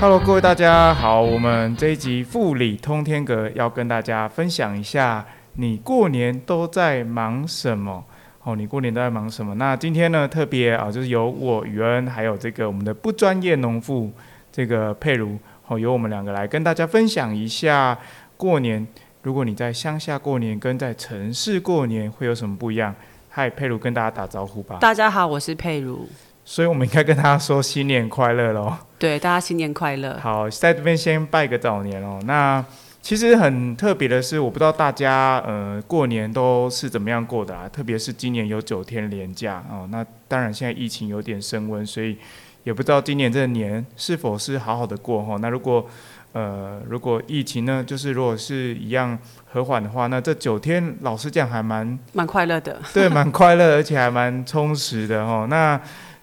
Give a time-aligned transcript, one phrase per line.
[0.00, 5.22] Hello，各位大家好，我们这一集富理通天阁要跟大家分享一下，
[5.56, 8.02] 你过年都在忙什么？
[8.42, 9.54] 哦，你过年都在忙什么？
[9.56, 14.10] 那今天呢，特别啊，就是由我宇恩，还有这个我们的不专业农妇
[14.50, 17.98] 这个佩如，哦，由我们两个来跟大家分享一下
[18.38, 18.86] 过年。
[19.20, 22.94] 如果你在乡下过年，跟在城市过年会有什么不一样？
[23.28, 24.78] 嗨，佩如跟大家打招呼吧。
[24.80, 26.08] 大家好，我是佩如。
[26.42, 28.74] 所以我们应该跟大家说新年快乐喽。
[29.00, 30.18] 对，大家新年快乐。
[30.20, 32.20] 好，在这边先拜个早年哦。
[32.26, 32.62] 那
[33.00, 37.66] 其实很特别的是，我不知道大家呃过年都是怎么样过的啊？
[37.66, 39.88] 特别是今年有九天连假哦。
[39.90, 42.18] 那当然现在疫情有点升温，所以
[42.62, 45.38] 也不知道今年这个年是否是好好的过哈。
[45.40, 45.88] 那如果
[46.34, 52.78] 呃如果疫情呢，就是如果是一样和缓的话，那这九天老实讲还蛮蛮快乐的。
[52.92, 55.46] 对，蛮快乐，而且还蛮充实的哈。
[55.48, 55.80] 那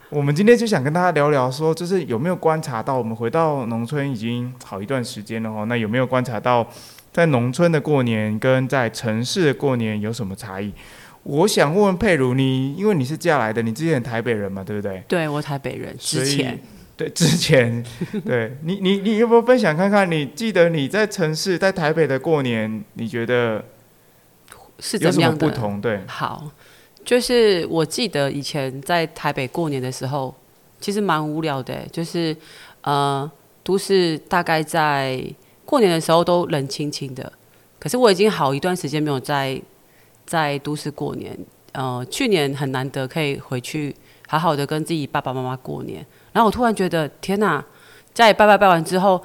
[0.09, 6.65] 我们今天就想跟大家聊聊，说就是有没有观察到，我们回到农村已经好一段时间了哦，那有没有观察到，
[7.11, 10.71] 在农村的过年跟在城市的过年有什么差异？
[11.23, 15.03] 我想问问佩如，你因为你是嫁来的，你之前台北人嘛，对不对？
[15.09, 15.93] 对，我台北人。
[15.99, 16.57] 之前，
[16.95, 17.83] 对之前，
[18.25, 20.09] 对你你你有没有分享看看？
[20.09, 23.65] 你记得你在城市在台北的过年，你觉得
[24.79, 25.81] 是怎么样不同？
[25.81, 26.49] 对，好。
[27.07, 30.35] 就是我记得以前在台北过年的时候，
[30.81, 31.73] 其实蛮无聊的。
[31.89, 32.35] 就是
[32.81, 33.31] 呃，
[33.63, 35.23] 都市大概在
[35.63, 37.31] 过年的时候都冷清清的。
[37.79, 39.57] 可是我已经好一段时间没有在
[40.25, 41.33] 在都市过年。
[41.71, 43.95] 呃，去年很难得可以回去
[44.27, 46.05] 好好的跟自己爸爸妈妈过年。
[46.33, 47.63] 然后我突然觉得，天哪！
[48.13, 49.23] 家里拜拜拜完之后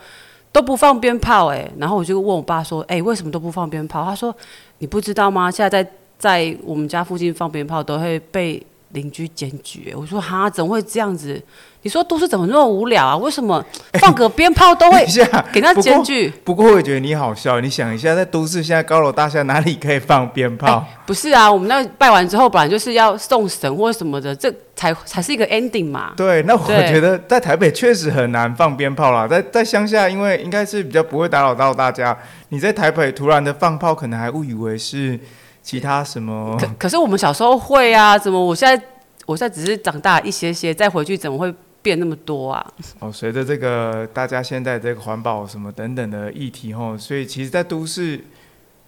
[0.53, 1.69] 都不放鞭炮哎。
[1.79, 4.33] 然后我就问我爸说：“哎，为什么都不放鞭炮？”他说
[4.79, 5.51] ：“你不知道吗？
[5.51, 5.91] 现在在。”
[6.23, 9.93] 在我们家附近放鞭炮都会被邻居检举。
[9.97, 11.43] 我说哈，怎么会这样子？
[11.83, 13.17] 你说都市怎么那么无聊啊？
[13.17, 13.61] 为什么
[13.95, 15.05] 放个鞭炮都会
[15.53, 16.33] 给他检举？
[16.45, 20.85] 不过我觉得你好笑，你想一下，在都市现在高楼大厦哪里可以放鞭炮？
[21.05, 26.13] 不是啊，我们那拜完之后本来就是要送神或什么的，这才才是一个 ending 嘛。
[26.17, 29.27] 对，那我觉得在台北确实很难放鞭炮啦。
[29.27, 32.17] 在在乡下，因为应该是比较不会打扰到大家。
[32.51, 35.19] 你在台北突然的放炮，可能还误以为是。
[35.63, 36.57] 其他什么？
[36.61, 38.85] 可可是我们小时候会啊，怎么我现在
[39.27, 42.73] 我现在只是长大一些些，再回去怎么会变那么多啊？
[42.99, 48.25] 哦，随着这个大家现在这个环保什么等等的议题吼，所以其实，在都市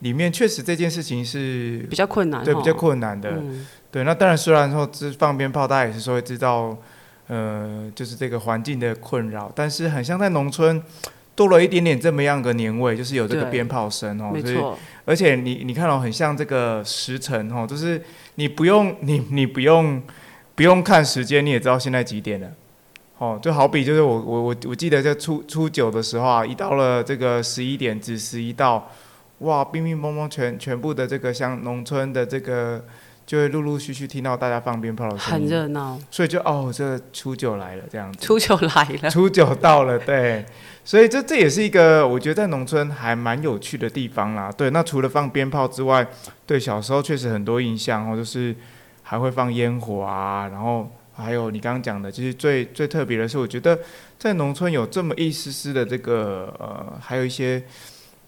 [0.01, 3.41] 里面确实这件事情是比较困难，对，比较困难的。
[3.91, 6.77] 对，那当然虽然说这放鞭炮，大家也是说会知道，
[7.29, 10.83] 呃，就是这个环境的困扰，但是很像在农村。
[11.37, 14.57] 多了一点点这么样的年味，就是有这个鞭炮声哦，所以
[15.05, 18.03] 而且你你看哦，很像这个时辰哦，就是
[18.35, 20.03] 你不用你你不用
[20.55, 22.51] 不用看时间，你也知道现在几点了，
[23.19, 28.91] 哦，就好比就是我我我我记得在初初九的时候啊，一到了这个十一点子十一到，
[29.39, 32.85] 哇，乒乒乓乓全全部的这个像农村的这个。
[33.27, 38.19] 就会陆陆续续听到大家放鞭炮的声音，很热闹，所以就哦，这初九来了这样子。
[38.21, 40.45] 初九来了，初九到了，对，
[40.85, 44.53] 所以这这也是一个我觉得在农村还蛮有趣的地方啦。
[44.53, 46.07] 对，那除了放鞭炮之外，
[46.47, 48.55] 对小时候确实很多印象哦，就是
[49.03, 53.79] 还会放烟火啊，然后还有你刚刚讲的，其实最最特别的是，我觉得
[54.19, 57.63] 在农村有这么一丝丝的这个呃，还有一些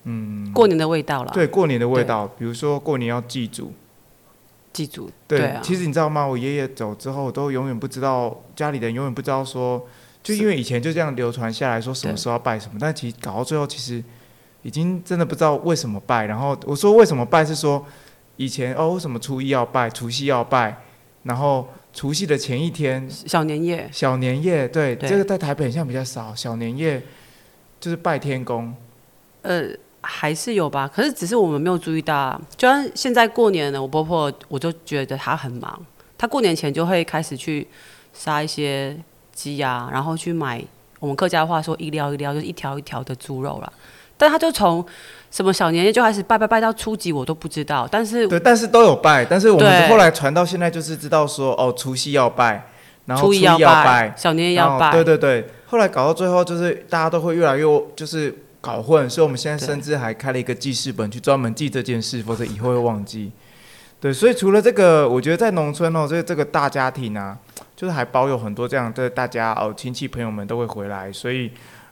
[0.05, 1.31] 嗯，过年的味道啦。
[1.35, 3.71] 对，过年的味道，比如说过年要祭祖。
[4.77, 6.27] 记住，对，其实你知道吗？
[6.27, 9.89] 我爷爷走之后，都永远不知道家里人永远不知道说，
[10.23, 14.05] 就因为以前就这样流传下来说什么时候要拜什么，但其实搞到最后，其实
[14.61, 16.27] 已经真的不知道为什么拜。
[16.27, 17.83] 然后我说为什么拜是说
[18.37, 20.77] 以前哦，为什么初一要拜，除夕要拜，
[21.23, 27.03] 然后除夕的前一天小年夜，小年夜，对，这个在台北像比较少，小年夜
[27.81, 28.75] 就是拜天公，
[29.41, 29.71] 呃。
[30.09, 32.41] 还是有吧，可是只是我们没有注意到。
[32.57, 35.79] 就像现在过年了，我婆婆我就觉得她很忙，
[36.17, 37.67] 她过年前就会开始去
[38.15, 38.97] 杀一些
[39.33, 40.63] 鸡啊，然后去买
[41.01, 43.73] 我们客家话说一撩一撩，就是一条一条的猪肉了。
[44.17, 44.83] 但她就从
[45.31, 47.87] 什么小年夜就开始拜拜拜到初几，我都不知道。
[47.91, 49.25] 但是对，但是都有拜。
[49.25, 52.67] 但是我们后来传到现在，就是知道说哦，除夕要拜，
[53.07, 54.93] 然后初一要拜，小年夜要拜。
[54.93, 57.65] 对对对，后来搞到最后，就是大家都会越来越
[57.97, 58.33] 就是。
[58.67, 63.31] 搞混，所以我们现在甚至还开了一个记事本，去专门记这件事，否则以后会忘记。
[64.01, 67.39] 对，所以除了这个，我觉得在农村哦，这这个大家庭啊，
[67.77, 71.13] 就是还包有很多这样的大家哦，亲戚朋友们都会回来。
[71.13, 71.49] 所以，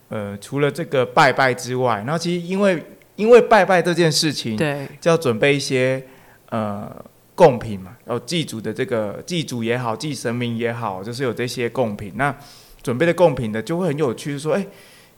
[0.09, 2.83] 呃，除了这个拜拜之外，然后其实因为
[3.15, 6.05] 因为拜拜这件事情，对，就要准备一些
[6.49, 6.93] 呃
[7.35, 12.11] 贡品嘛，然后祭祖的这个祭祖也好，祭神明也好，就是有这些贡品。
[12.17, 12.35] 那
[12.83, 14.67] 准备的贡品呢就会很有趣，说哎。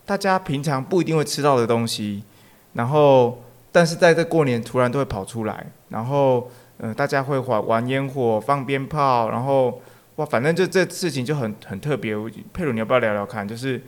[0.08, 2.24] 大家平常不一定会吃到的东西，
[2.74, 3.44] 然后
[3.74, 9.82] 但是在这过年突然都会跑出来，然后嗯大家会玩玩烟火、放鞭炮，然后
[10.16, 12.16] 哇，反正就这事情就很很特别。
[12.54, 13.46] 佩鲁，你要不要聊聊看？
[13.46, 13.84] 就是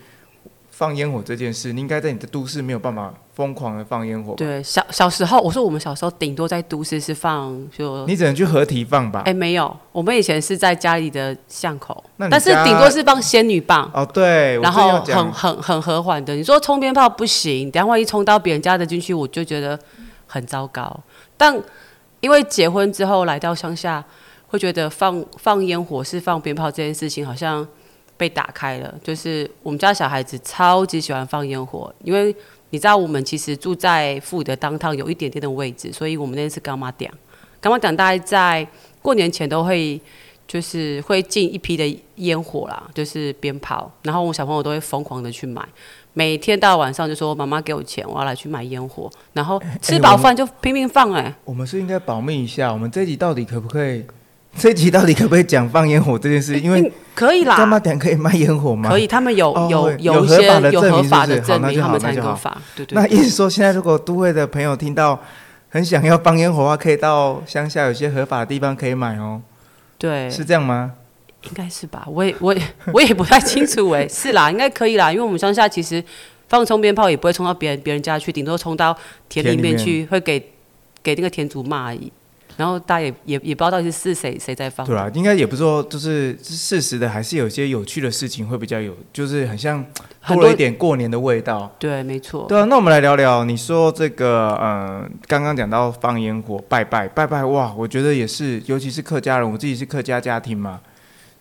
[0.69, 4.35] 放烟火这件事，你应该在你的都市没有办法疯狂的放烟火吧。
[4.35, 9.21] 对，小小时候，我说我们小时候顶多在都市是放就，你只能去合体放吧。
[9.23, 16.35] 哎，没有，我们以前是在家里的巷口，但是顶多是放仙女棒，哦，对，然后很很很和缓的。
[16.35, 19.79] 你说冲鞭炮不行，等下万一冲到别人家的军区，我就觉得
[20.27, 20.99] 很糟糕。
[21.37, 21.57] 但
[22.19, 24.03] 因为结婚之后来到乡下，
[24.47, 27.65] 会觉得放放烟火是放鞭炮这件事情好像
[28.17, 28.93] 被打开了。
[29.01, 32.35] 就是我们家小孩子超级喜欢放烟火，因为
[32.71, 37.11] 你知道我们其实住在富德当趟有一点点的位置，所以我们那天是干妈点，
[37.59, 38.67] 干妈点大概在
[39.01, 39.99] 过年前都会。
[40.51, 45.63] 就是会进一批的烟火啦，就是鞭炮，然后我小朋友都会疯狂的去买，
[46.13, 54.03] 每天到晚上就说妈妈给我钱，我要来去买烟火，然后吃饱饭就拼命放哎、我们是应该保密一下，我们这一集到底可不可以？
[54.57, 56.59] 这一集到底可不可以讲放烟火这件事？
[56.59, 58.89] 因为嗯可以干妈啦，点可以卖烟火吗？
[58.89, 59.05] 可以，。
[59.05, 65.19] 他们有、哦有有一些有合法的证明，是是好那就他们才好那就好能够发，对对对那意思说，现在如果都会的朋友听到
[65.69, 69.41] 很想要放烟火的话，可以到乡下有些合法的地方可以买哦，
[69.97, 70.93] 对，是这样吗？
[71.43, 72.05] 应该是吧？
[72.07, 72.61] 我也我也
[72.93, 76.03] 我也不太清楚哎、是啦，应该可以啦，因为我们乡下其实
[76.47, 78.95] 放冲鞭炮也不会冲到别人别人家去，顶多冲到
[79.27, 80.39] 田里面去，会给
[81.03, 82.11] 给那个田主骂而已。
[82.59, 84.85] 然后大家也也也不知道到底是是谁谁在放。
[84.85, 89.81] 对啊，应该也不是说就是是事实的，还是有些有趣的事情会比较有，就是很像
[90.27, 91.73] 多多了一点过年的味道。
[91.79, 92.45] 对，没错。
[92.49, 100.81] 对啊，那我们来聊聊，你说这个，嗯，刚刚讲到放烟火、拜拜、拜拜，哇，我觉得也是，尤其是客家人，我自己是客家家庭嘛，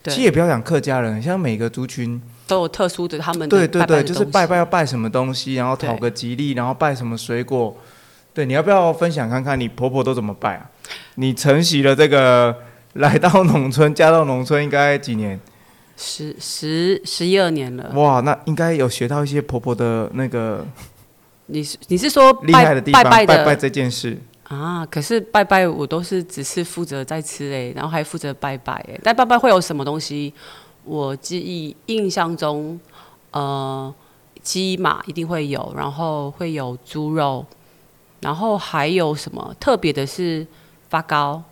[0.01, 7.77] 对其实也不要讲客家人，像每个族群，都有特殊的他们的对对对，就是拜拜要拜什么东西，然后讨个吉利，然后拜什么水果，
[8.33, 10.71] 对，你要不要分享看看你婆婆都怎么拜啊？
[11.17, 12.55] 你承袭了这个，
[12.95, 15.39] 来到农村，嫁到农村应该几年？
[15.97, 17.91] 十十十一二年了。
[17.95, 20.65] 哇，那应该有学到一些婆婆的那个
[21.47, 24.17] 你是你是说厉害的地方，拜拜的拜拜这件事。
[24.45, 24.87] 啊？
[24.87, 28.99] 可是拜拜我都是只是负责在吃哎，然后还负责拜拜哎。
[29.03, 30.33] 但拜拜会有什么东西？
[30.85, 32.79] 我记忆印象中，
[33.33, 33.93] 呃，
[34.41, 37.45] 鸡嘛一定会有，然后会有猪肉，
[38.21, 40.47] 然后还有什么特别的是
[40.89, 41.43] 发糕，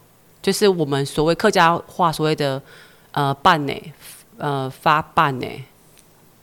[0.42, 2.60] 就是我们所谓客家话所谓的
[3.12, 3.72] 呃拌呢，
[4.38, 5.46] 呃发拌呢，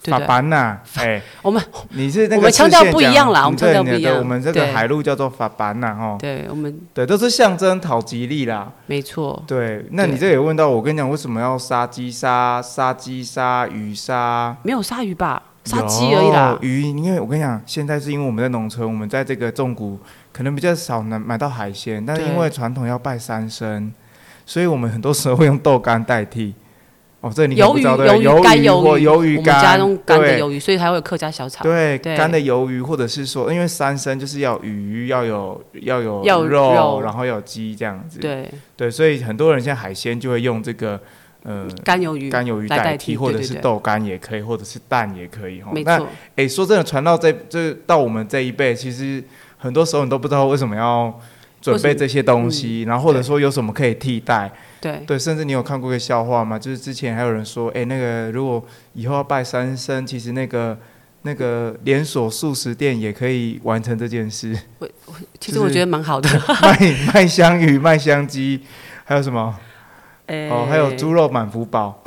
[0.02, 0.28] 对法不对？
[0.28, 8.72] 班呐，哎，我们你是那个我们腔调不一样啦我们腔调不一样我们这个海陆叫做法班呐，哈，对我们对，都是象征讨吉利啦。
[8.86, 14.56] 没错，对，那你这也问到我，跟你讲，为什么要杀鸡杀杀鸡杀鱼杀？
[14.64, 15.42] 没有杀鱼吧？
[15.66, 16.58] 杀鸡而已啦。
[16.62, 19.98] 鱼，因为我跟你讲，现在是因为我们在农村，我们在这个种谷，
[20.34, 23.90] 可能比较少能买到海鲜，但是因为传统要拜三牲，
[24.46, 26.54] 所以我们很多时候会用豆干代替。
[27.22, 28.28] 哦，这你不知道对不对？
[28.28, 31.64] 鱿鱼、干鱿鱼，我们家干，用干的对鱿鱼，所以才会有客家小炒。
[31.64, 38.20] 对，干的鱿鱼，或者是说，因为三牲就是要鱼，要有要有肉，然后要有鸡这样子。
[38.20, 41.00] 对，对，所以很多人现在海鲜就会用这个
[41.44, 45.72] 呃干鱿鱼，干鱿鱼来代代替，或者是豆干也可以，或者是蛋也可以哈。
[45.74, 49.24] 那没错，哎，说真的，传到这这到我们这一辈，其实
[49.64, 51.18] 很多时候你都不知道为什么要
[51.62, 54.52] 准备这些东西，然后或者说有什么可以替代。
[54.82, 56.60] 对对，甚至你有看过一个笑话吗？
[56.60, 60.78] 就是之前还有人说，哎，那个如果以后要拜三生，其实那个
[61.22, 64.94] 那个连锁素食店也可以完成这件事，就是
[65.40, 66.30] 其实我觉得蛮好的。
[66.62, 68.60] 卖卖香鱼、卖香鸡，
[69.06, 69.58] 还有什么？
[70.28, 72.04] 哎哦，还有猪肉满福堡，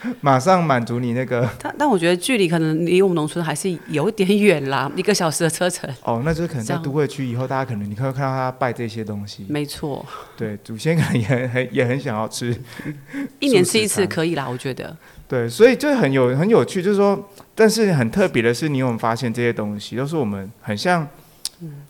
[0.20, 5.88] 马上满足你那个 但但我觉得距离可能离我们农村还是有点远啦， 一个小时的车程。
[6.02, 10.04] 哦，那就是可能在都会区以后，大家可能你会看到他拜这些东西，没错，
[10.36, 12.56] 对，祖先可能也很很也很想要吃，
[13.40, 14.96] 一年吃一次可以啦，我觉得。
[15.26, 21.06] 对，所以就很有很有趣，就是说，但是很特别的是，你有没有发现这些东西都是我们很像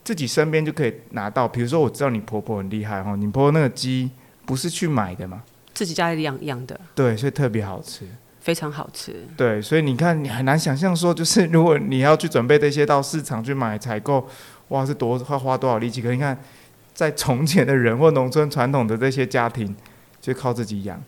[0.03, 4.11] 自己身边就可以拿到，比如说我知道你婆婆很厉害哈，你婆婆那个鸡
[4.45, 5.43] 不是去买的嘛，
[5.79, 8.05] 自己家里养养的，对，所以特别好吃。
[8.41, 9.15] 非常好吃。
[9.37, 14.27] 对，所以你看，你很难想象说，就是如果你要去准备这些到市场去买采购，
[14.71, 16.03] 哇，是多花花多少力气？
[16.03, 16.37] 可是你看，
[16.93, 19.73] 在从前的人或农村传统的这些家庭，
[20.21, 21.01] 就靠自己养。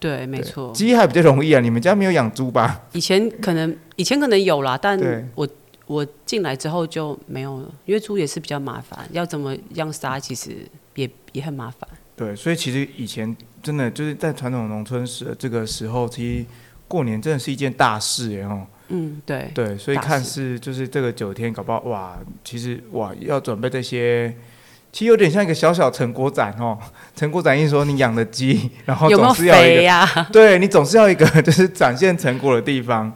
[0.00, 0.72] 对，没错。
[0.72, 2.80] 鸡还比较容易啊，你们家没有养猪吧？
[2.90, 4.98] 以前可能以前可能有啦，但
[5.36, 5.46] 我
[5.86, 10.56] 我进来之后就没有了，因为猪也是比较麻烦，要怎么样杀，其实
[10.96, 11.88] 也也很麻烦。
[12.16, 16.46] 对，所以其实以前真的就是在传统农村时这个时候，其实
[16.86, 18.66] 过年真的是一件大事哎哦。
[18.88, 24.34] 嗯，对，对，所以看事似就是这个九天，搞不好哇，其实哇要准备这些，
[24.90, 26.78] 其实有点像一个小小成果展哦。
[27.14, 33.12] 成果展意思说你养的鸡， 然后 总是要一个，对你总是要一个就是展现成果的地方。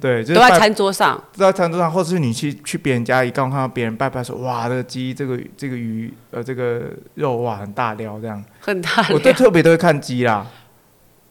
[0.00, 8.44] 对，就是都在餐桌上，在餐桌上，或者是你去去别人家一刚看到别人拜拜说，哇，这个鸡，这个这个鱼，呃，这个肉哇很大料这样。
[8.60, 9.32] 很大我都。
[9.32, 10.46] 特别都会看鸡啦，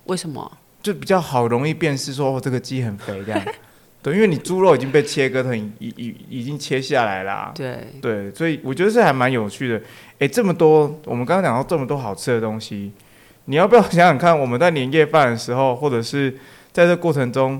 [0.06, 0.52] 为什么？
[0.82, 3.42] 就比较好容易辨识说，哦，这个鸡很肥这样。
[4.06, 7.52] 对，因为你猪肉已经被切割成已已已经切下来啦。
[7.56, 9.82] 对，对，所以我觉得这还蛮有趣的。
[10.20, 12.92] 哎，这么多，我们刚刚讲到这么多好吃的东西，
[13.46, 16.38] 你要不要想想看，我们在年夜饭的时候，或者是
[16.72, 17.60] 在这过程中，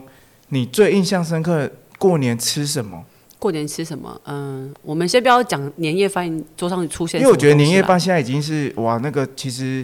[0.50, 3.04] 你最印象深刻过年吃什么？
[3.40, 4.22] 过年吃什么？
[4.26, 9.84] 嗯，我们先不要讲年夜饭桌上出现，因为我觉得年夜饭现在已经是哇，那个其实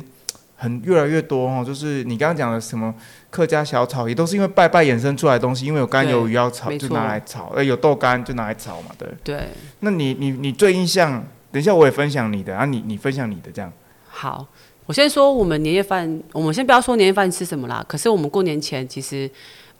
[0.56, 1.64] 很越来越多哦。
[1.66, 2.94] 就是你刚刚讲的什么
[3.32, 5.66] 客家小炒，也都是因为拜拜衍生出来的东西。
[5.66, 8.92] 因为有干对鱿鱼要炒，就拿来炒；呃，有豆干就拿来炒嘛。
[9.00, 9.08] 对。
[9.24, 9.48] 对，
[9.80, 11.26] 那你你你最印象？
[11.52, 13.70] 等一下我也分享你的，啊你你分享你的这样。
[14.08, 14.48] 好，
[14.86, 17.84] 我先说我们年夜饭，我们先不要说年夜饭吃什么啦。
[17.88, 19.30] 可是我们过年前其实，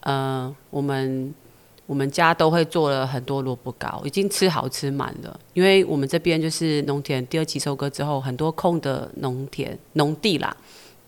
[0.02, 1.34] 呃，我们
[1.86, 5.40] 我们家都会做了很多萝卜糕，已经吃好吃满了。
[5.54, 10.54] 因为我们这边就是农田第二期收割之后，很多空的农田农地啦，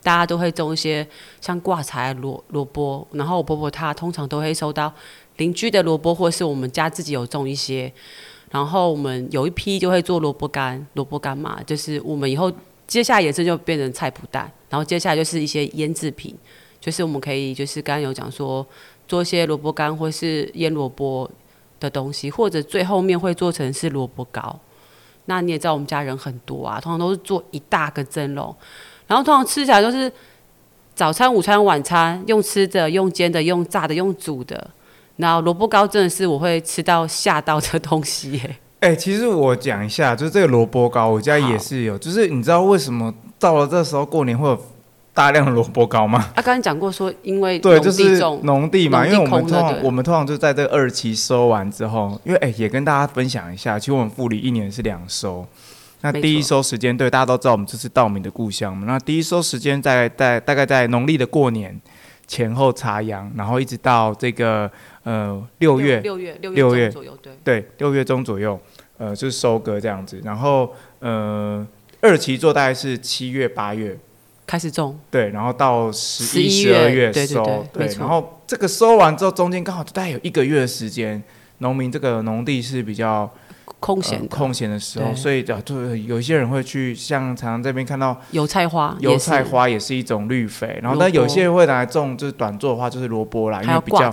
[0.04, 1.08] 大家都会种一些
[1.42, 3.08] 像挂菜萝萝卜。
[3.14, 4.94] 然后我婆婆她通常都会收到
[5.38, 7.92] 邻居的萝卜，或是我们家自己有种一些。
[8.52, 12.52] 然后我们有一批就会做萝卜干，萝卜干嘛，就是我们以后
[12.86, 16.36] 接下来衍生就变成菜脯蛋，然后接下来就是一些腌制品，
[16.80, 18.64] 就是我们可以就是刚刚有讲说
[19.08, 21.28] 做一些萝卜干或是腌萝卜
[21.80, 24.60] 的东西，或者最后面会做成是萝卜糕。
[25.26, 28.56] 那你也知道我们家人很多啊，通常都是做一大个蒸笼，
[29.14, 30.12] 然后通常吃起来都是
[30.96, 34.72] 早餐、午餐、晚餐用吃的、用煎的、用炸的、用煮的。
[35.18, 38.56] 然后萝卜糕真的是我会吃到吓到的东西耶。
[38.80, 41.96] 哎、其实我讲一下，就是这个萝卜糕，我家也是有。
[42.00, 44.60] 就是你知道为什么到了这时候过年会有
[45.14, 46.32] 大量的萝卜糕吗？
[46.34, 55.46] 啊，刚刚讲过说，因为对，就是农地嘛，地因为我们通常我们通常就在这个二期收完之后，因为哎、也跟大家分享一下，其实我们富里一年是两收。
[56.04, 56.58] 那第一错。
[56.58, 58.86] 收时间，对大家都知道，我们这是稻米的故乡嘛。
[58.86, 61.80] 那第一收时间在在大概在农历的过年
[62.28, 64.70] 前后插秧，然后一直到这个
[65.04, 68.60] 呃六月六月六六月左右，对，对，六月中左右，
[68.98, 70.22] 呃，就是收割这样子。
[70.24, 71.66] 然后，呃，
[72.02, 73.98] 二期做大概是七月、八月，
[74.46, 77.88] 开始种，对，然后到十一、十二月收，对。
[77.98, 81.24] 然后这个收完之后，中间刚好大概有一个月的时间，
[81.60, 83.30] 农民这个农地是比较
[83.84, 94.10] 空闲空闲的时候，所以啊，就有一些人会去，像常常这边看到油菜花，油菜花也是一种绿肥，然后萝但有些人会拿来种，就是短做的话就是萝卜啦，因还为比较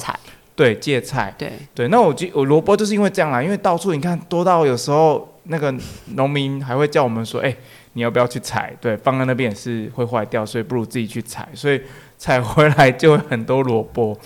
[0.56, 1.32] 对芥菜。
[1.38, 5.72] 对，对，那我记我萝卜就是因为这样啦，因为到处你看多到有时候那个
[6.16, 7.54] 农民还会叫我们说，哎、
[7.92, 8.76] 你要不要去采？
[8.80, 11.48] 对，放在那边也是会坏掉，所以不如自己去采。
[11.54, 11.80] 所以
[12.18, 14.18] 采回来就会很多萝卜，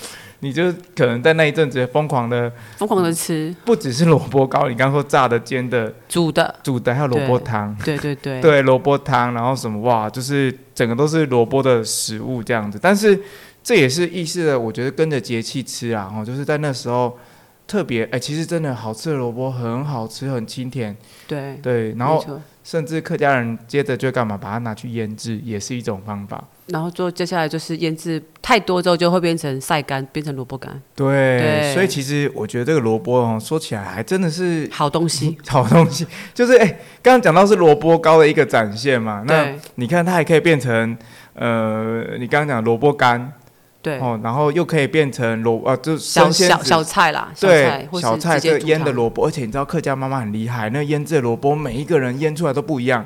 [0.44, 7.74] 你就可能在那一阵子疯狂的，疯狂的吃不只是萝卜糕，你刚刚说炸的、煎的、煮的，煮的，还有萝卜汤。
[7.82, 12.78] 对对对， 对，萝卜汤，然后什么哇，就是整个都是萝卜的食物这样子。
[12.80, 13.18] 但是
[13.62, 17.18] 这也是意识的，我觉得跟着节气吃啊，哦，就是在那时候
[17.66, 20.94] 特别哎、其实真的好吃的萝卜很好吃，很清甜，
[21.26, 21.94] 对，对。
[21.94, 22.22] 然后
[22.64, 26.42] 甚至客家人接着就干嘛，把它拿去腌制，也是一种方法。
[26.68, 35.36] 然后做接下来就是腌制太多之后就会变成晒干，变成萝卜干，对，对所以其实我觉得这个萝卜哦，说起来还真的是好东西。
[35.46, 36.66] 好东西，就是哎，
[37.02, 40.96] 刚刚讲到是萝卜糕的一个展现嘛，那你看它还可以变成
[41.34, 43.30] 呃，你刚刚讲萝卜干。
[43.84, 53.04] 对，哦，然后又可以变成萝呃，就生鲜小小菜啦，小菜对小菜这腌的萝卜，而且你知道客家妈妈很厉害，那腌制萝卜每一个人腌出来都不一样。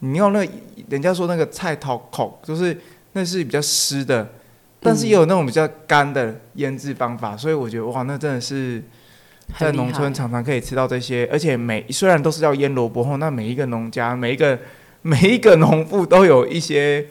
[0.00, 0.44] 你用那
[0.88, 2.76] 人家说那个菜头口，就是
[3.12, 4.28] 那是比较湿的，
[4.80, 8.82] 但是也有那种比较干的腌制方法，所以我觉得哇，那真的是
[9.56, 14.58] 在农村常常可以吃到这些，而且每虽然都是要腌萝卜后，那每一个农家每一个
[15.02, 17.06] 每一个农妇都有一些。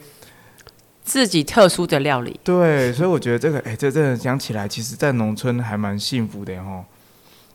[1.08, 2.38] 自己特殊的料理。
[2.44, 6.84] 对，所以我觉得这个，哎、这真的讲起来，其实在农村还蛮幸福的哈。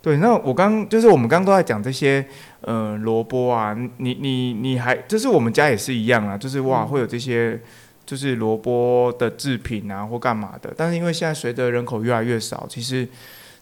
[0.02, 2.26] 对，那我刚就是我们刚刚都在讲这些，
[2.62, 7.58] 呃，萝卜啊，你你你还就是我们家也是一样啊，就是哇，会有这些
[8.06, 10.74] 就是萝卜的制品啊或干嘛的。
[10.76, 13.08] 但是因为现在随着人口越来越少，其实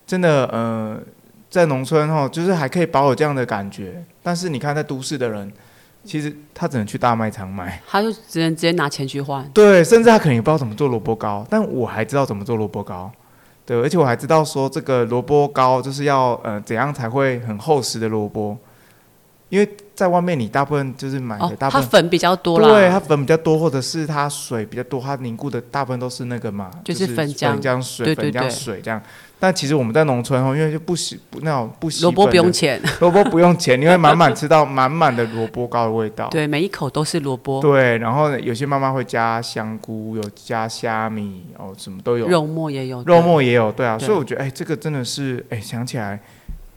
[0.07, 0.97] 真的呃，
[1.49, 4.01] 在农村哈，就是还可以保有这样的感觉。
[4.23, 5.51] 但是你看在都市的人，
[6.03, 7.81] 其实他只能去大卖场买。
[7.87, 9.47] 他就只能直接拿钱去换。
[9.53, 13.11] 对，甚至他可能也不知道怎么做萝卜糕，但我还知道怎么做萝卜糕。
[13.63, 18.57] 对，而且我还知道说这个萝卜糕就是要呃怎样才会很厚实的萝卜，
[19.49, 29.01] 因为在外面你大部分就是买哦的，大部分、它粉比较多啦，对它粉比较多，或者是它水比较多，它凝固的大部分都是那个嘛，就是是粉浆粉浆水、对对粉浆水这样。
[29.43, 36.29] 但其实我们在农村哦，因为就不洗不那种不洗萝卜不用钱， 萝卜不用钱，你会满满吃到满满的萝卜糕的味道。
[36.29, 46.19] 对，每一口都是萝卜，对，然后呢有些妈妈会加香菇，有加虾米，哦，什么都有，肉末也有，肉末也有，对啊，对所以我觉得，哎，这个真的是，哎，想起来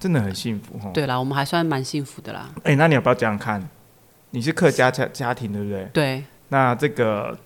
[0.00, 0.90] 真的很幸福哈。
[0.94, 2.49] 对啦，我们还算蛮幸福的啦。
[2.62, 3.62] 哎，那你要不要这样看？
[4.30, 5.85] 你是客家家家庭对不对？
[5.92, 7.38] 对，那这个，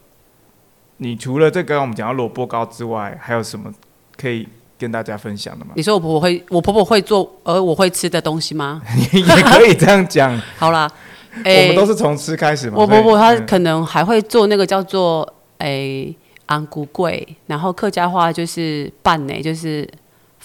[0.98, 3.75] 你除了这个我们讲到萝卜糕之外，还有什么
[4.16, 4.48] 可以
[4.78, 5.73] 跟大家分享的嘛？
[5.75, 8.80] 你说我婆婆会，我婆婆会做，而我会吃的东西吗？
[9.12, 10.90] 也可以这样讲， 好啦，
[11.44, 12.76] 我们都是从吃开始嘛。
[12.78, 16.14] 我婆婆她嗯可能还会做那个叫做诶
[16.47, 19.87] 安骨桂，然后客家话就是拌呢，就是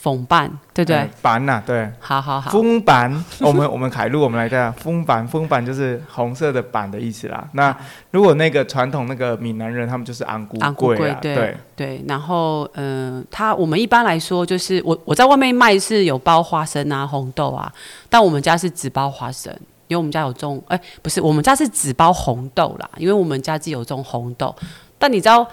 [0.04, 0.98] 缝板，对不对？
[0.98, 7.48] 嗯板呐，对，好好好，风板， 我们我们凯路，我们来看封板，封板就是红色的板的意思啦。
[7.54, 7.74] 那
[8.12, 17.72] 如果那个传统那个闽南人，他们就是安菇安菇桂啦，桂对对，对，然后嗯、呃，它我们一般来说就是我我在外面卖是有包花生啊、红豆啊，
[18.10, 19.54] 但我们家是只包花生，
[19.88, 24.54] 因为我们家有种，哎、不是，我们家是只包红豆啦，因为我们家自己有种红豆。
[25.00, 25.46] 但你知道，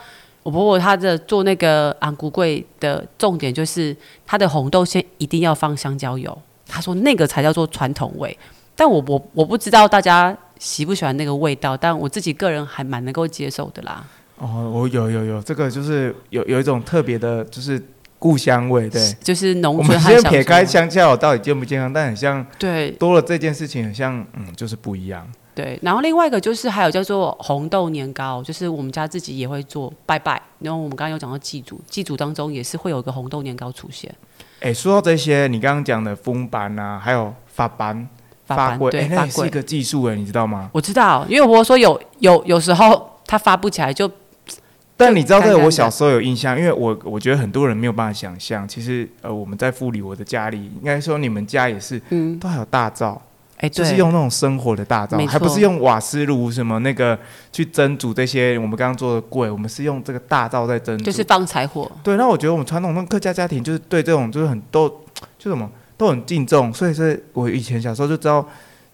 [0.43, 8.37] 我婆婆她的做那个安菇桂的重点就是她的红豆馅一定要放香蕉油，她说那个才叫做传统味。
[8.75, 14.03] 但我我我不知道大家喜不喜欢那个味道，但我自己个人还蛮能够接受的啦。
[14.39, 17.83] 哦，我有有有，这个就是有有一种特别的，就是
[18.19, 19.15] 故乡味，对。
[19.23, 25.31] 就是农我村和小们先撇开香蕉到底健不健康，但很像对多了这件事情，很像嗯，就是不一样。
[25.55, 30.41] 对，然后另外一个就是还有叫做红豆年糕，就是我们家自己也会做拜拜。
[30.61, 34.15] 然后我们刚刚有讲到祭祖，祭祖当中也是会有一个红豆年糕出现。
[34.61, 38.09] 哎，说到这些，你刚刚讲的封板啊，还有发板、
[38.45, 40.71] 发班柜，对哎，那是一个技术哎，你知道吗？
[40.73, 44.11] 我知道，因为我说有有有时候它发不起来就，
[44.97, 53.21] 但你知道这个，我小时候有印象，因为我我觉得很多人没有办法想象，其实呃，我们在富里，我的家里，应该说你们家也是，嗯，都还有大灶，
[53.61, 57.19] 哎，就是用那种生火的大灶还不是用瓦斯炉什么那个
[57.53, 61.05] 去蒸煮这些我们刚刚做的柜，我们是用这个大灶在蒸煮。
[61.05, 64.89] 就是放柴火，对，那我觉得我们传统那种客家家庭就是对这种就是很都
[65.39, 68.45] 就什么都很敬重，所以是我以前小时候就知道。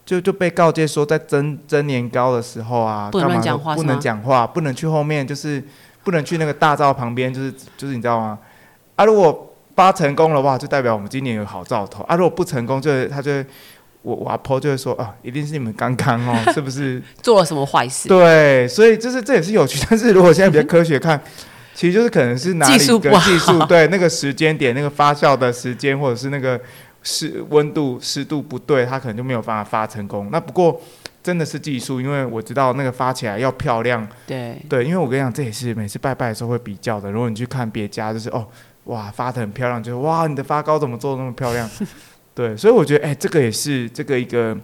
[0.06, 5.60] 就就被告诫说，在蒸蒸年糕的时候啊，不能讲话不能讲话，不能去后面，就是
[6.04, 8.38] 不能去那个大灶旁边，就是就是你知道吗？
[8.94, 13.46] 啊，如果发成功的话，就代表我们今年有好兆头啊；如果不成功，就他就会
[14.06, 17.02] 我我阿婆就会说啊，一定是你们刚刚哦， 是不是？
[17.20, 18.08] 做了什么坏事？
[18.08, 19.84] 对，所以就是这也是有趣。
[19.90, 21.20] 但是如果现在比较科学看，
[21.74, 26.60] 其实就是可能是哪里技术不好技术对那个时间点、那个发酵的时间，或者是那个
[27.02, 30.28] 湿温度、湿度不对，它可能就没有办法发成功。
[30.30, 30.80] 那不过
[31.24, 37.10] 真的是技术，因为我知道那个发起来要漂亮，对，对，因为我跟你讲，这也是每次拜拜的时候会比较的。
[37.10, 38.46] 如果你去看别家，就是哦，
[38.84, 41.68] 哇，发的很漂亮，就是哇，你的发糕怎么做的那么漂亮？
[42.36, 44.54] 对，所以我觉得，哎、这个也是这个一个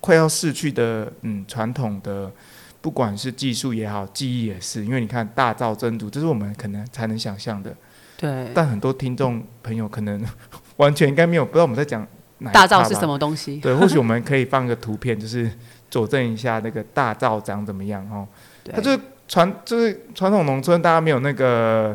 [0.00, 2.32] 快要逝去的，嗯，传统的，
[2.80, 7.76] 不管是技术也好，技艺也是，因为你看大灶蒸煮，这是我们可能才能想象的，
[8.16, 10.24] 对，但很多听众朋友可能
[10.78, 12.08] 完全应该没有不知道我们在讲
[12.54, 13.58] 大灶是什么东西？
[13.58, 15.52] 对，或许我们可以放个图片，就是
[15.90, 18.26] 佐证一下那个大灶长怎么样哦。
[18.64, 21.94] 对它就是传就是传统农村，大家没有那个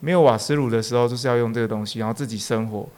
[0.00, 2.88] 没有瓦斯炉的时候，就是要用这个东西，然后自己生火。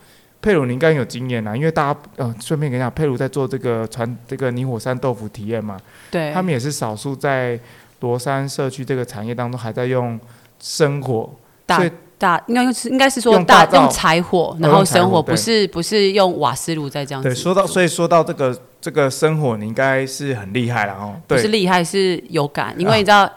[0.47, 5.77] 佩鲁，你应该有经验啦，因为大家呃，顺便跟你讲，佩鲁在做这个传这个泥火山豆腐体验嘛，
[6.09, 7.59] 对，他们也是少数在
[7.99, 10.17] 罗山社区这个产业当中还在用
[10.61, 11.29] 生火，
[11.67, 21.21] 大所以大应该是应该是说大用柴火，然后生火，火不是不是用瓦斯炉在这样子对，说到所以说到这个这个生火，你应该是很厉害了哦。
[21.27, 23.29] 不对，是厉害，是有感，因为你知道。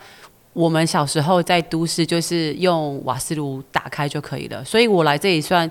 [0.51, 5.69] 我们小时候在都市就是用瓦斯炉打开就可以了，所以我来这里算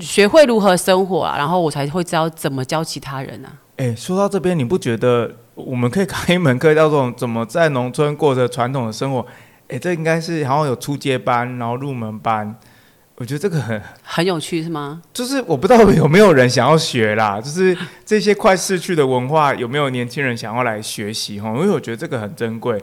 [0.00, 3.48] 学会如何生活啊，然后我才会知道怎么教其他人啊。
[3.76, 9.26] 哎，说到这边，你不觉得我们可以开一门课叫做怎么在农村过着传统的生活？
[9.68, 12.54] 哎，这应该是好像有初阶班，然后入门班。
[13.16, 15.02] 我觉得这个很，很有趣是吗？
[15.12, 21.50] 就是我不知道有没有人想要学啦，就是这些快逝去的文化，有没有年轻人想要来学习哈？
[21.50, 22.80] 因为我觉得这个很珍贵。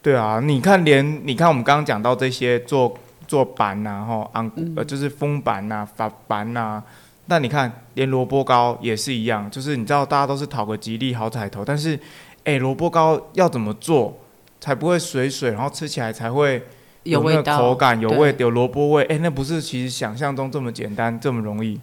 [0.00, 6.82] 对啊，你看连你看我们刚刚讲到这些做做板呐、哈，昂呃就是封板呐、法板呐、
[7.26, 11.98] 那你看连萝卜糕也是一样，就是你知道大家都是讨个吉利好彩头，但是
[12.44, 14.18] 哎萝卜糕要怎么做
[14.60, 16.62] 才不会水水，然后吃起来才会
[17.04, 19.04] 那个有味道，口感，有味，有萝卜味。
[19.04, 21.78] 哎，那不是其实想象中这么简单，这么容易。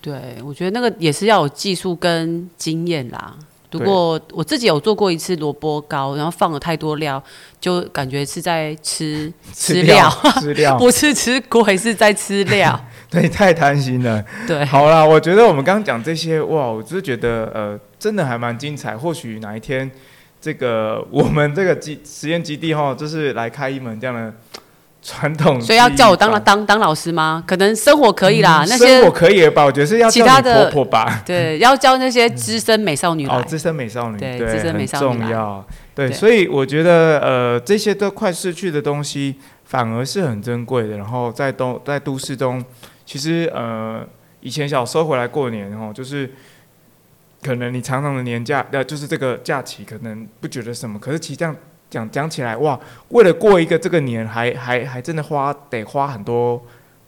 [0.00, 3.36] 对，我觉得那个也是要有技术跟经验啦。
[3.78, 7.22] 如果我自己有做过一次萝卜糕，然后放了太多料，
[7.60, 12.78] 就感觉是在吃 吃料料，吃料， 不是吃鬼，是在吃料。
[13.08, 14.24] 对，太贪心了。
[14.46, 18.96] 对，好啦，我觉得我们刚刚讲这些，哇，我只是觉得呃，真的还蛮精彩。
[18.96, 19.88] 或许哪一天，
[20.40, 24.34] 这个我们这个基实验基地哈，就是来开一门这样的
[25.06, 27.44] 传统所以要叫我当当当老师吗？
[27.46, 29.64] 可能生活可以啦，那些生活可以吧？
[29.64, 31.22] 我觉得是要其他的婆婆吧。
[31.24, 33.36] 对要教那些资深美少女来。
[33.36, 35.64] 哦，资深美少女，对对，资深美少女重要。
[35.94, 40.96] 对，对所以我觉得呃，这些都快逝去的东西，反而是很珍贵的。
[40.96, 42.64] 然后在都在都市中，
[43.04, 44.04] 其实呃，
[44.40, 46.28] 以前小时候回来过年哦，就是
[47.42, 51.54] 可能你长长的年假，呃，就是这个假期，可能不觉得什么，可是其实这样
[51.90, 56.60] 讲讲起来，哇，为了过一个这个年，还还还真的花得花很多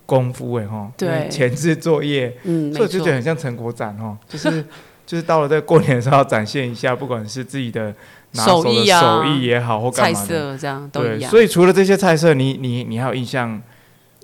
[0.06, 2.36] 功夫哎哈，对前置作业。
[2.44, 4.64] 嗯，所以就觉得，很像成果展哦，就是
[5.06, 7.94] 就是到了这过年的时候要展现一下，不管是自己的
[8.32, 10.24] 拿手的手艺也好，或干菜。
[10.24, 11.30] 色这样都一对，样。
[11.30, 13.60] 所以除了这些菜色，你你你还有印象？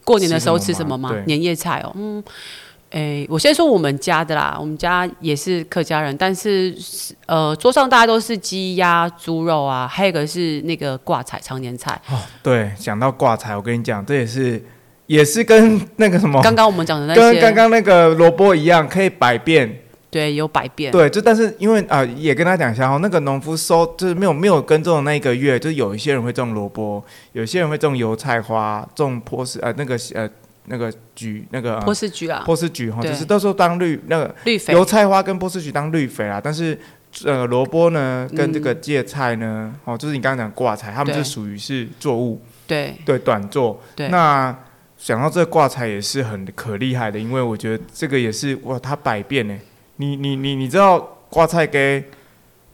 [0.05, 1.17] 过年的时候吃什么吗对？
[1.17, 2.23] 吃什么吗年夜菜哦，嗯，
[2.95, 6.73] 诶，我先说我们家的啦，我们家也是客家人，但是
[7.27, 12.01] 呃，桌上大家都是鸡鸭猪肉啊，还有一个是那个挂菜常年菜。
[12.41, 14.65] 对，讲到挂菜，我跟你讲，这也是
[15.07, 19.81] 也是跟那个什么，刚刚我们讲的那 些跟，刚刚那个萝卜一样，可以百变。
[20.09, 27.03] 对有百变，对，就但是因为啊、也跟他讲一下哦，那个农夫收就是没有没有耕种的那一个月，就是有一些人会种萝卜，
[27.33, 30.31] 有些人会种油菜花，种波斯呃那个呃
[30.67, 34.73] 那个菊那个、呃波斯菊啊，波斯菊哈，就是到时候当绿那个绿肥。
[34.73, 36.79] 油菜花跟波斯菊当绿肥啦，但是
[37.25, 42.95] 呃萝卜呢跟这个嗯芥菜呢，哦就是你刚刚讲挂菜，它们对是属于是作物，对。
[43.05, 43.81] 对短作。
[43.95, 44.09] 对。
[44.09, 44.57] 那
[44.97, 49.55] 想到这个挂菜也是很可厉害的，因为我觉得这个也是哇，它百变呢。
[49.97, 50.99] 你你你你知道
[51.29, 52.03] 挂菜给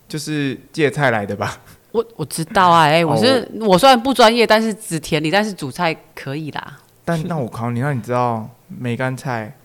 [0.09, 1.59] 就是芥菜来的吧？
[1.93, 3.27] 我我知道啊，哎、我是、
[3.61, 3.67] 哦。
[3.67, 9.57] 我虽然不专业，但是只田里，但是煮菜可以啦，但那我考你，那你知道梅干菜、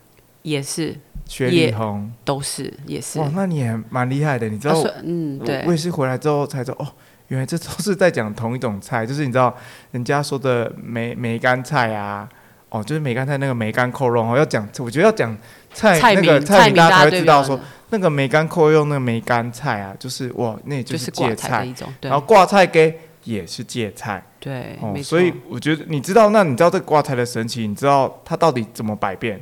[0.42, 0.98] 也是。
[1.28, 2.12] 雪里红？
[2.24, 4.48] 都是也是，哇，那你也蛮厉害的。
[4.48, 5.64] 你知道啊嗯我对。
[5.66, 6.88] 我也是回来之后才知道，哦，
[7.30, 9.52] 原来这都是在讲同一种菜，就是你知道
[9.90, 12.30] 人家说的梅梅干菜啊，
[12.70, 15.36] 哦，就是梅干菜那个梅干扣肉哦，要讲，我觉得要讲
[15.74, 29.42] 菜菜那个菜名大家才会知道说那个梅干扣肉那个梅干菜啊，就是哇，那也就是芥菜，菜的一种，然后挂菜给也是芥菜对，所以我觉得你知道，那你知道这个挂菜的神奇，你知道它到底怎么百变？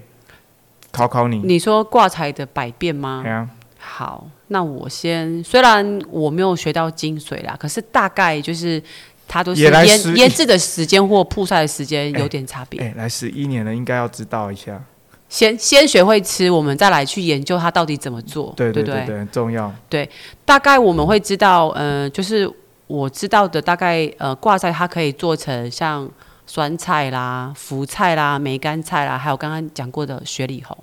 [0.91, 8.81] 考考你，你说挂菜的百变吗好，那我先，虽然我没有学到精髓啦，可是大概就是
[9.27, 12.79] 它都是腌腌制的时间或曝晒的时间有点差别。
[12.79, 14.81] 哎，来十一年了，应该要知道一下。
[15.27, 19.73] 先先学会吃，我们再来去研究它到底怎么做，对不对对对对，很重要。
[19.89, 20.07] 对
[20.45, 22.47] 大概我们会知道，呃，就是
[22.93, 26.07] 我知道的大概，呃，挂菜它可以做成像
[26.45, 30.77] 酸菜啦、福菜啦、梅干菜啦，还有刚刚讲过的雪里红，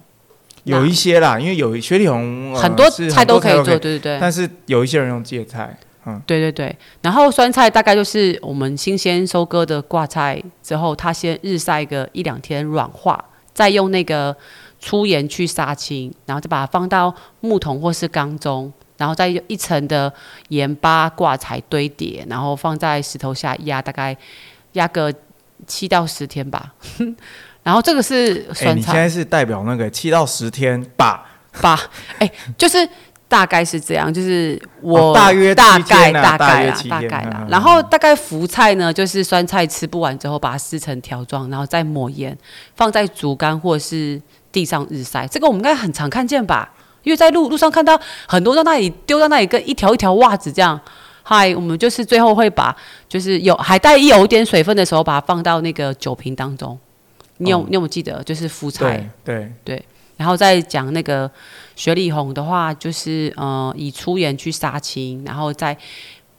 [0.65, 3.55] 有一些啦，因为有雪里红、呃很多菜都可以。
[3.55, 4.19] 做，对对对。
[4.21, 14.37] 但是有一些人用芥菜，嗯，对对对，然后酸菜大概就是我们新鲜收割的挂菜之后，它先日晒个一两天软化，再用那个
[14.81, 20.13] 粗盐去杀青，然后再把它放到木桶或是缸中，然后再用一层的
[20.49, 24.15] 盐巴挂菜堆叠，然后放在石头下压，大概
[24.73, 25.11] 压个
[25.67, 26.75] 七到十天吧。
[27.65, 31.27] 然后这个是哎、酸菜你现在是代表那个七到十天吧？
[31.63, 31.81] 吧？
[32.19, 32.87] 哎，就是
[33.27, 37.47] 大概是这样，就是我、哦大约大概大概啦大概啦。
[37.49, 42.37] 然后大概福菜呢，就是酸菜吃不完之后，把它撕成条状，然后再抹盐，
[42.77, 44.21] 放在竹竿或是
[44.53, 45.27] 地上日晒。
[45.27, 46.71] 这个我们应该很常看见吧？
[47.03, 50.81] 因为在路路上看到很多在那里丢到那里跟一条一条袜子这样。
[51.23, 52.75] 嗨，我们就是最后会把
[53.09, 56.77] 就是有还带有一点水分的时候，把它放到那个酒瓶当中。
[57.37, 58.23] 你有、哦你有没有记得？
[58.25, 59.85] 就是福菜对对，
[60.17, 61.31] 然后再讲那个
[61.77, 65.77] 雪里红的话，就是呃以粗盐去杀青，然后再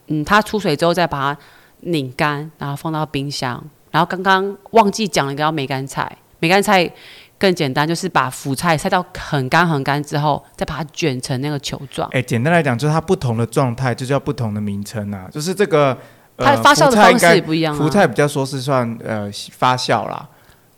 [0.08, 1.40] 嗯它出水之后再把它
[1.80, 3.62] 拧干，然后放到冰箱。
[3.90, 6.90] 然后刚刚忘记讲了一个叫梅干菜，梅干菜
[7.42, 12.08] 更简单，就是把腐菜晒到很干很干之后，再把它卷成那个球状。
[12.12, 15.98] 哎、简单来讲，就是它不同的状态就叫不同的名称啊，就是这个。
[16.38, 17.78] 它呃发酵的方式也不一样啊。
[17.78, 20.26] 腐菜比较说是算呃发酵啦，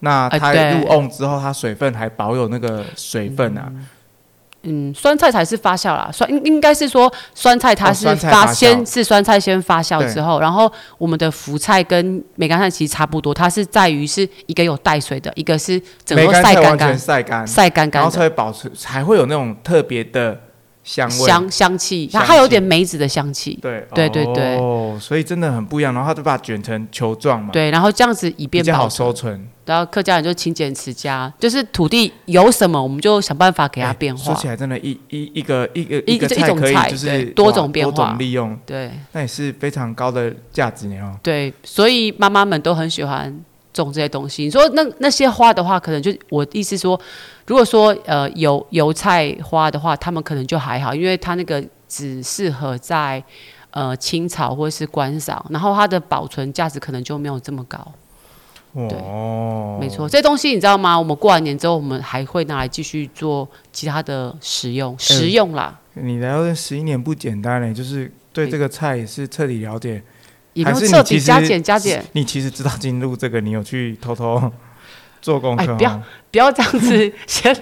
[0.00, 3.86] 那它入瓮之后，它水分还保有那个水分啊，嗯，
[4.94, 16.98] 酸菜才是发酵啦，酸应应该是说酸菜它是发,、先是酸菜先发酵之后，然后我们的福菜跟梅干菜其实差不多，它是在于是一个有带水的，一个是整个晒干干。
[16.98, 20.38] 晒干，晒干干然后才会保持，才会有那种特别的
[20.84, 21.26] 香味。
[21.26, 23.58] 香香气，它香它有点梅子的香气。
[23.60, 25.92] 对对对对哦，所以真的很不一样。
[25.92, 29.48] 然后他就把它卷成球状嘛，对，然后这样子以比较好收存。
[29.66, 34.22] 然后客家人就勤俭持家，就是土地有什么，我们就想办法给它变化。
[34.22, 41.16] 说起来，真的，一一一个一个一一个菜可以种菜就是对多哇种变化多种利用，对那也是非常高的价值呢哦。
[41.22, 43.34] 对，所以妈妈们都很喜欢
[43.74, 44.44] 种这些东西。
[44.44, 46.98] 你说那那些花的话，可能就我意思说，
[47.46, 53.22] 如果说呃油油菜花的话，他们可能就还好，因为它那个只适合在
[53.72, 57.86] 呃清炒或是观赏，然后它的保存价值可能就没有这么高。
[58.76, 60.98] 对哦，没错，这东西你知道吗？
[60.98, 70.02] 我们过完年之后，我们还会拿来继续做其他的食用，食用啦，你来到这十一年不简单嘞，就是对这个菜也是彻底了解。
[70.62, 72.04] 还是你彻底其实加减加减。
[72.12, 74.52] 你其实知道进入这个，你有去偷偷
[75.22, 77.56] 做功课哎不要哦不要这样子，先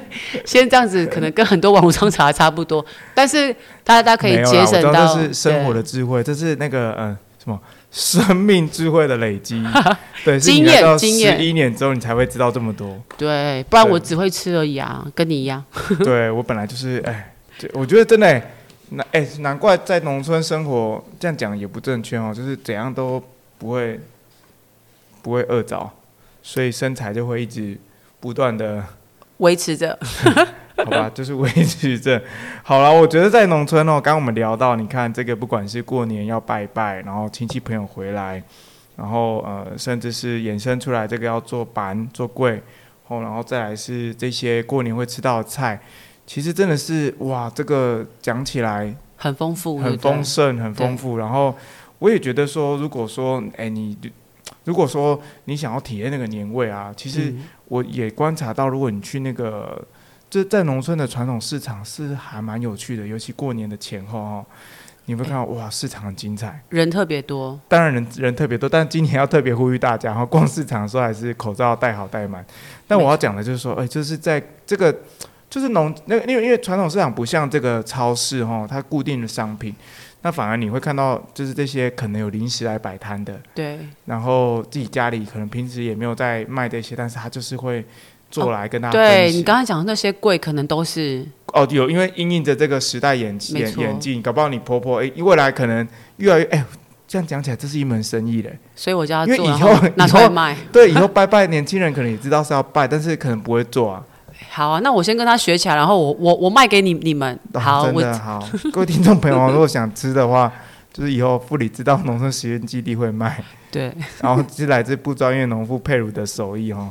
[0.44, 7.61] 先这样子，可能跟很多网络上查的差不多，但是大家可以没有啦我知道节省到这是生活的智慧，这是那个呃什么
[7.92, 9.64] 生命智慧的累积。
[10.24, 13.00] 对，经验经验十一年之后，你才会知道这么多。
[13.16, 15.62] 对，不然我只会吃而已啊，跟你一样。
[16.02, 17.33] 对我本来就是哎，
[17.74, 18.42] 我觉得真的哎
[18.94, 23.22] 难哎难怪在农村生活这样讲也不正确哦，就是怎样都
[23.59, 24.00] 不会
[25.22, 25.90] 不会饿着，
[26.42, 27.78] 所以身材就会一直
[28.20, 28.85] 不断的。
[29.38, 29.98] 维持着，
[30.76, 32.22] 好吧，就是维持着。
[32.62, 38.40] 好了，我觉得在农村哦，刚刚我们聊到，你看这个，不管是过年要拜拜，然后亲戚朋友回来，
[38.96, 42.62] 然后呃，甚至是衍生出来这个要做板、做柜，
[43.09, 45.81] 哦，然后再来是这些过年会吃到的菜，
[46.33, 51.18] 其实真的是哇，这个讲起来很丰富，很丰盛、很丰富。
[51.18, 51.55] 然后
[51.99, 53.95] 我也觉得说，如果说哎你。
[54.64, 59.85] 如果说你想要体验那个年味啊，其实嗯我也观察到，如果你去那个，
[60.31, 64.47] 这在农村的传统市场是还蛮有趣的，尤其过年的前后哦，
[65.07, 66.62] 你会看到哇，市场很精彩。
[66.68, 72.45] 人特别多，当然人人特别多，但今年要特别呼吁大家，哈，逛市场的时候还是口罩戴好戴满。
[72.87, 74.97] 但我要讲的就是说，哎、就是在这个
[75.53, 79.75] 就是农那个，因为因为传统市场不像这个超市哈，它固定的商品，
[80.23, 87.85] 那反而你会看到就是这些可能有临时来摆摊的，对，然后自己家里可能平时也没有在卖这些，但是他就是会
[88.31, 89.31] 做来跟大家哦对。
[89.31, 95.87] 你刚才讲的那些贵，可能都是哦，有因为因应着这个时代演演演进，搞不好你婆婆哎，未来可能
[96.17, 96.65] 越来越哎，
[97.07, 98.59] 这样讲起来这是一门生意嘞。
[98.75, 100.57] 所以我就要做，因为以后后拿出来卖。
[100.73, 104.03] 对，以后拜拜，年轻人可能也知道是要拜，但是可能不会做啊。
[104.50, 107.38] 好啊，那我先跟他学起来，然后我我我卖给你你们。
[107.52, 110.52] 哦好，真我的好，各位听众朋友，如果想吃的话，
[110.92, 116.90] 就是以后妇里知道农村实验基地会卖， 对然后是来自不专业农夫佩鲁的手艺哦。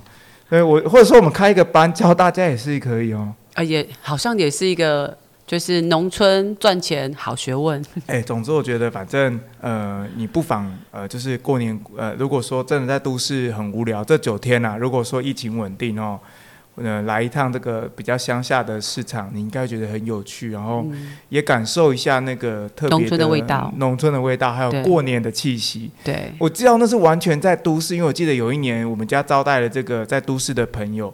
[0.49, 3.33] 所以我或者说我们开一个班教大家也是可以哦。
[3.53, 7.83] 啊也好像也是一个就是农村赚钱好学问。
[8.07, 16.19] 哎、总之我觉得反正呃，你不妨呃，就是过年呃，如果说真的在都市很无聊，这九天啊，如果说疫情稳定哦，
[16.83, 20.85] 呃，来一趟这个比较乡下的市场，你应该觉得很有趣，然后
[21.29, 25.91] 也感受一下那个特别农村的味道农村的味道，还有过年的气息。
[26.03, 31.13] 对，我知道那是完全在都市，因为我记得有一年我们家招待了这个在都市的朋友，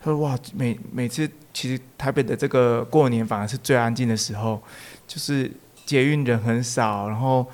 [0.00, 4.62] 他说哇，每每次其实台北的这个过年反而是最安静的时候，
[5.06, 5.50] 就是
[5.84, 7.46] 捷运人很少，然后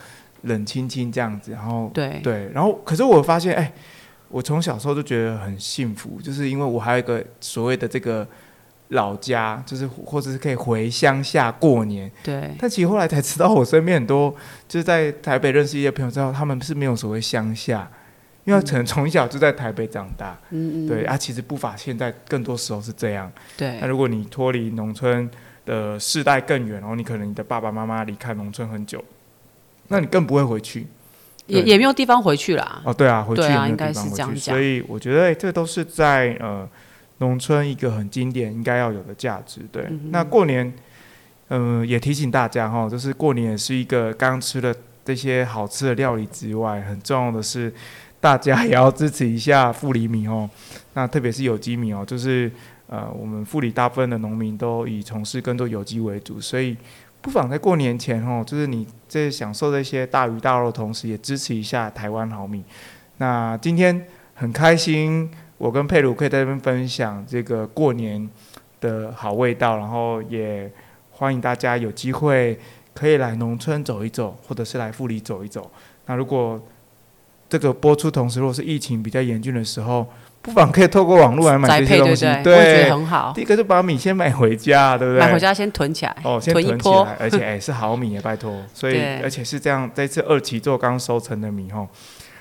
[0.43, 2.21] 冷清清这样子，然后对。
[2.23, 3.73] 对，然后可是我发现，哎、
[4.33, 8.27] 我从小时候就觉得很幸福，就是因为我还有一个所谓的这个
[8.89, 12.11] 老家，就是或者是可以回乡下过年。
[12.25, 14.35] 对但其实后来才知道，我身边很多
[14.67, 17.91] 就是在台北认识一些朋友之后，他们是没有所谓乡下，
[18.45, 20.39] 因为可能从小就在台北长大。
[20.51, 23.31] 嗯嗯对啊，其实不乏现在更多时候是这样。
[23.57, 25.31] 对那如果你脱离农村
[25.65, 29.03] 的世代更远，然后你可能你的爸爸妈妈离开农村很久，
[29.89, 30.87] 那你更不会回去。
[31.47, 32.81] 对也也没有地方回去啦。
[32.85, 36.69] 哦，对啊，回去应该是这样讲所以我觉得、哎这都是在呃
[37.19, 39.61] 农村一个很经典应该要有的价值。
[39.71, 40.73] 对，嗯那过年，
[41.49, 44.75] 嗯、也提醒大家哈，就是过年也是一个刚吃了
[45.05, 47.73] 这些好吃的料理之外，很重要的是
[48.21, 50.49] 大家也要支持一下富里米哦。
[50.95, 52.51] 那特别是有机米哦，就是
[52.87, 56.77] 呃我们富里大部分的农民都以从事耕作有机为主，所以。
[57.23, 62.65] 不妨在过年前哦，就是你在享受这些大鱼大肉的同时，也支持一下台湾好米。
[63.19, 64.05] 那今天
[64.35, 68.29] 很开心，我跟佩鲁可以在这边分享这个过年
[68.81, 70.69] 的好味道，然后也
[71.13, 72.59] 欢迎大家有机会
[72.93, 75.71] 可以来农村走一走，或者是来富里走一走。
[76.07, 76.61] 那如果
[77.49, 80.05] 这个播出同时，如果是疫情比较严峻的时候，
[80.43, 82.27] 不妨可以透过网络来买这些东西。
[82.43, 83.33] 对，我觉得很好。
[83.35, 85.21] 第一个就把米先买回家，对不对？
[85.25, 86.17] 买回家先囤起来。
[86.25, 88.63] 哦，先囤起来，而且哎是好米， 拜托。
[88.75, 91.89] 所以而且是这样，这次二期做刚收成的米哦。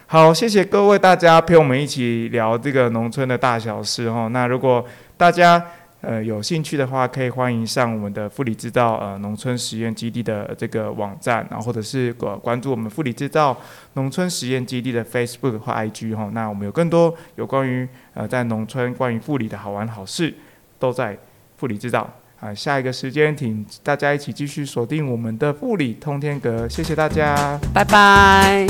[0.08, 4.30] 好，谢谢各位大家陪我们一起聊这个农村的大小事哦。
[4.32, 4.86] 那如果
[5.16, 5.64] 大家。
[6.02, 13.56] 呃，有兴趣的话，可以欢迎上我们的富里制造呃农村实验基地的这个网站，然后或者是关关注我们富里制造
[13.94, 16.30] 农村实验基地的 Facebook 或 IG 哈。
[16.34, 20.34] 那我们有更多有关于呃在农村关于富里的好玩好事，
[20.80, 21.16] 都在
[21.58, 22.10] 富里制造
[22.40, 22.52] 啊。
[22.52, 28.66] 下一个时间，请大家一起继续锁定我们的富里通天阁，谢谢大家，拜拜。